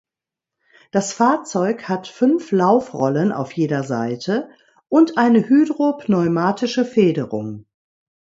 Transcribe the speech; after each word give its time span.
Das 0.89 1.13
Fahrzeug 1.13 1.87
hat 1.87 2.07
fünf 2.07 2.51
Laufrollen 2.51 3.31
auf 3.31 3.51
jeder 3.53 3.83
Seite 3.83 4.49
und 4.89 5.15
eine 5.19 5.47
hydropneumatische 5.47 6.85
Federung. 6.85 7.67